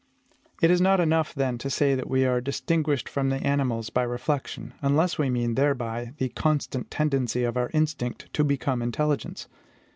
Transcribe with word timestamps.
It 0.63 0.71
is 0.71 0.81
not 0.81 0.99
enough, 0.99 1.31
then, 1.35 1.59
to 1.59 1.69
say 1.69 1.93
that 1.93 2.09
we 2.09 2.25
are 2.25 2.41
distinguished 2.41 3.07
from 3.07 3.29
the 3.29 3.35
animals 3.45 3.91
by 3.91 4.01
reflection, 4.01 4.73
unless 4.81 5.19
we 5.19 5.29
mean 5.29 5.53
thereby 5.53 6.13
the 6.17 6.29
CONSTANT 6.29 6.89
TENDENCY 6.89 7.43
OF 7.43 7.55
OUR 7.55 7.69
INSTINCT 7.71 8.25
TO 8.33 8.43
BECOME 8.43 8.81
INTELLIGENCE. 8.81 9.47